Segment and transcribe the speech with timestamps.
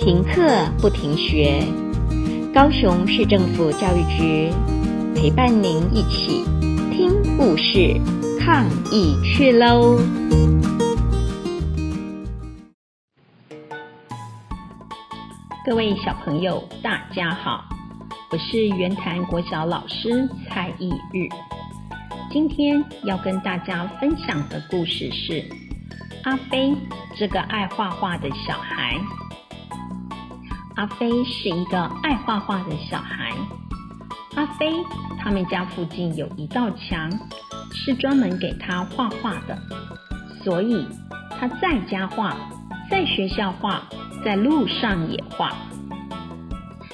[0.00, 1.62] 停课不停学，
[2.54, 4.50] 高雄市政府教育局
[5.14, 6.42] 陪伴您一起
[6.90, 8.00] 听故事、
[8.40, 9.98] 抗疫去喽！
[15.66, 17.62] 各位小朋友，大家好，
[18.32, 21.28] 我是圆潭国小老师蔡意日。
[22.32, 25.44] 今天要跟大家分享的故事是
[26.24, 26.74] 阿飞
[27.14, 28.98] 这个爱画画的小孩。
[30.80, 33.36] 阿飞是一个爱画画的小孩。
[34.34, 34.72] 阿飞
[35.18, 37.12] 他们家附近有一道墙，
[37.70, 39.58] 是专门给他画画的，
[40.42, 40.88] 所以
[41.38, 42.34] 他在家画，
[42.90, 43.82] 在学校画，
[44.24, 45.52] 在路上也画，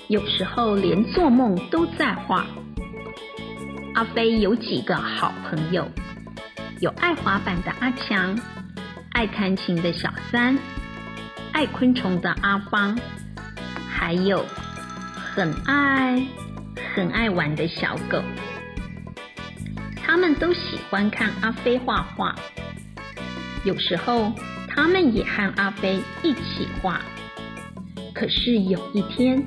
[0.09, 2.45] 有时候连做梦都在画。
[3.95, 5.87] 阿飞有几个好朋友，
[6.81, 8.37] 有爱滑板的阿强，
[9.13, 10.59] 爱弹琴的小三，
[11.53, 12.99] 爱昆虫的阿芳。
[14.07, 14.47] 还有
[15.35, 16.25] 很爱
[16.95, 18.23] 很爱玩的小狗，
[19.97, 22.33] 他们都喜欢看阿飞画画。
[23.65, 24.33] 有时候，
[24.69, 27.01] 他们也和阿飞一起画。
[28.15, 29.45] 可是有一天，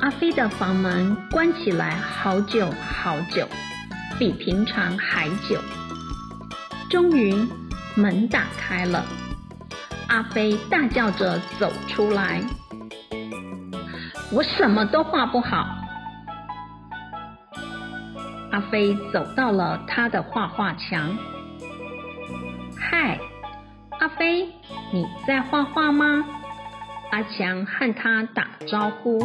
[0.00, 3.48] 阿飞的房门关起来好久好久，
[4.18, 5.58] 比平常还久。
[6.90, 7.34] 终于，
[7.94, 9.06] 门打开了，
[10.08, 12.42] 阿飞大叫着走出来。
[14.32, 15.66] 我什么都画不好。
[18.52, 21.16] 阿飞走到了他的画画墙。
[22.78, 23.18] 嗨，
[23.98, 24.48] 阿飞，
[24.92, 26.24] 你在画画吗？
[27.10, 29.18] 阿强和他打招呼。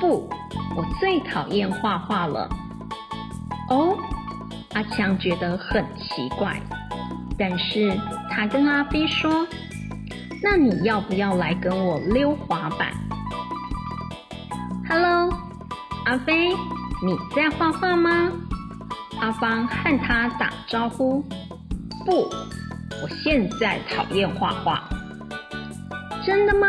[0.00, 0.30] 不，
[0.74, 2.48] 我最讨厌画画了。
[3.68, 3.98] 哦，
[4.74, 6.58] 阿强觉得很奇怪，
[7.38, 7.94] 但是
[8.30, 9.46] 他跟阿飞说
[10.42, 12.88] ：“那你要不要来跟我溜滑板？”
[14.92, 15.32] Hello，
[16.04, 16.48] 阿飞，
[17.00, 18.28] 你在画画吗？
[19.20, 21.22] 阿芳和他打招呼。
[22.04, 22.28] 不，
[23.00, 24.82] 我现在讨厌画画。
[26.26, 26.66] 真的吗？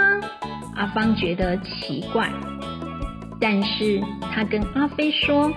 [0.75, 2.31] 阿芳觉得奇怪，
[3.39, 3.99] 但是
[4.31, 5.51] 他跟阿飞说：“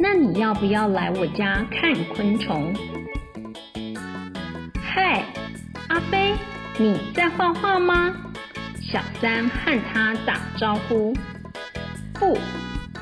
[0.00, 2.74] 那你要不要来我家看昆虫？”
[4.82, 5.24] 嗨，
[5.86, 6.34] 阿飞，
[6.76, 8.12] 你在画画吗？
[8.82, 11.14] 小三和他打招呼。
[12.24, 12.38] 不，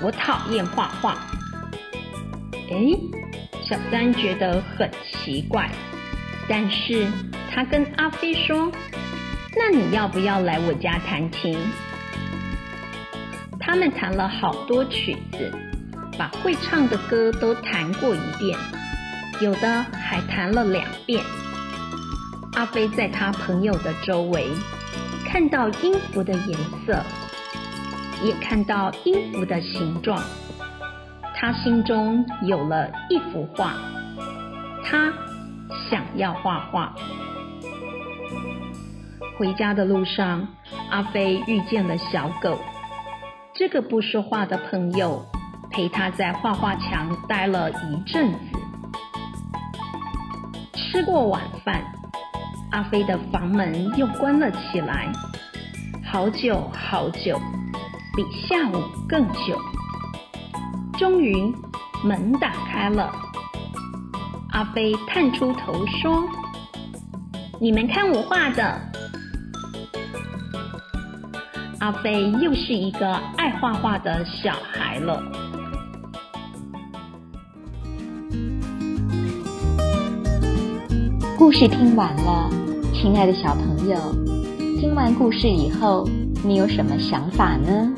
[0.00, 1.16] 我讨厌画画。
[2.71, 2.99] 诶，
[3.65, 5.71] 小三觉得很奇怪，
[6.49, 7.06] 但是
[7.49, 8.72] 他跟阿飞说
[9.56, 11.56] ：“那你要不要来我家弹琴？”
[13.60, 15.53] 他们弹了好多曲子，
[16.19, 18.59] 把会唱的歌都弹过一遍，
[19.41, 21.25] 有的还弹了两遍。
[22.54, 24.49] 阿飞在他朋友的周围
[25.25, 27.00] 看到音符的颜色。
[28.22, 30.22] 也看到音符的形状，
[31.34, 33.75] 他心中有了一幅画，
[34.84, 35.12] 他
[35.91, 36.94] 想要画画。
[39.37, 40.47] 回家的路上，
[40.91, 42.59] 阿飞遇见了小狗，
[43.55, 45.25] 这个不说话的朋友
[45.71, 48.39] 陪他在画画墙待了一阵子。
[50.75, 51.83] 吃过晚饭，
[52.71, 55.10] 阿飞的房门又关了起来，
[56.04, 57.41] 好久好久。
[58.15, 59.59] 比下午更久。
[60.99, 61.55] 终于，
[62.05, 63.11] 门打开了。
[64.50, 66.22] 阿飞探出头说
[67.59, 68.81] ：“你们看我画的。”
[71.81, 75.22] 阿飞又是一个爱画画的小孩了。
[81.39, 82.51] 故事听完了，
[82.93, 83.97] 亲爱的小朋友，
[84.78, 86.06] 听完故事以后，
[86.45, 87.93] 你有什么想法呢？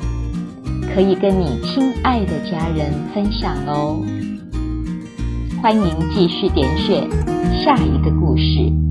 [0.95, 4.01] 可以跟你亲爱的家人分享哦。
[5.61, 7.05] 欢迎继续点选
[7.65, 8.84] 下一个故事。